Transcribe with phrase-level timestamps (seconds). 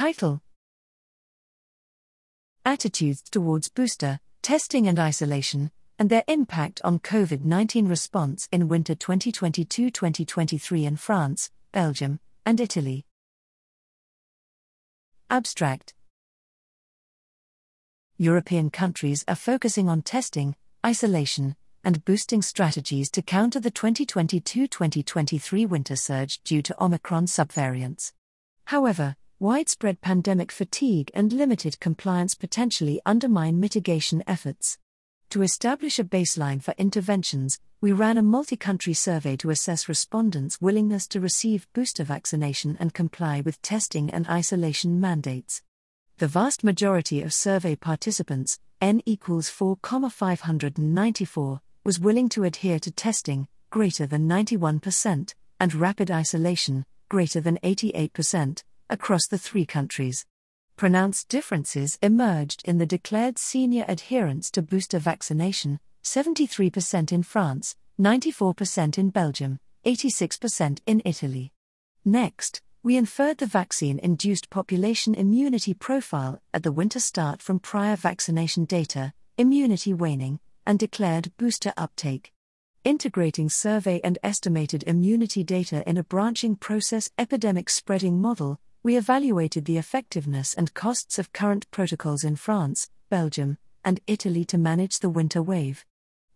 [0.00, 0.40] Title
[2.64, 8.94] Attitudes towards booster, testing and isolation, and their impact on COVID 19 response in winter
[8.94, 13.04] 2022 2023 in France, Belgium, and Italy.
[15.28, 15.92] Abstract
[18.16, 20.56] European countries are focusing on testing,
[20.86, 28.14] isolation, and boosting strategies to counter the 2022 2023 winter surge due to Omicron subvariants.
[28.64, 34.76] However, widespread pandemic fatigue and limited compliance potentially undermine mitigation efforts.
[35.30, 40.60] To establish a baseline for interventions, we ran a multi country survey to assess respondents'
[40.60, 45.62] willingness to receive booster vaccination and comply with testing and isolation mandates.
[46.18, 53.48] The vast majority of survey participants, n equals 4,594, was willing to adhere to testing,
[53.70, 60.26] greater than 91%, and rapid isolation, greater than 88% across the three countries.
[60.76, 68.98] Pronounced differences emerged in the declared senior adherence to booster vaccination 73% in France, 94%
[68.98, 71.52] in Belgium, 86% in Italy.
[72.04, 77.96] Next, we inferred the vaccine induced population immunity profile at the winter start from prior
[77.96, 82.32] vaccination data, immunity waning, and declared booster uptake.
[82.84, 89.66] Integrating survey and estimated immunity data in a branching process epidemic spreading model, we evaluated
[89.66, 95.10] the effectiveness and costs of current protocols in France, Belgium, and Italy to manage the
[95.10, 95.84] winter wave.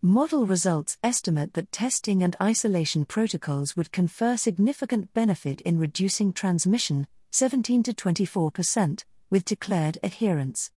[0.00, 7.06] Model results estimate that testing and isolation protocols would confer significant benefit in reducing transmission,
[7.30, 10.72] 17 to 24%, with declared adherence.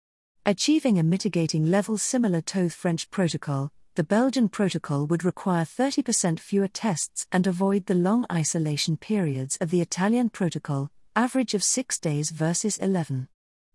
[0.45, 6.39] Achieving a mitigating level similar to the French protocol, the Belgian protocol would require 30%
[6.39, 12.01] fewer tests and avoid the long isolation periods of the Italian protocol, average of 6
[12.01, 13.29] days versus 11.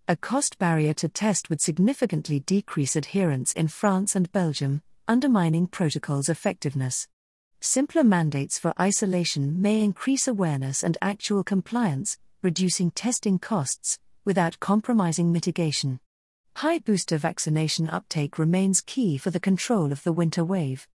[0.09, 6.27] A cost barrier to test would significantly decrease adherence in France and Belgium, undermining protocol's
[6.27, 7.07] effectiveness.
[7.61, 15.31] Simpler mandates for isolation may increase awareness and actual compliance, reducing testing costs, without compromising
[15.31, 16.01] mitigation.
[16.57, 20.89] High booster vaccination uptake remains key for the control of the winter wave.